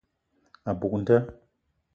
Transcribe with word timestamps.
A 0.69 0.71
buk 0.79 0.93
nda. 1.01 1.17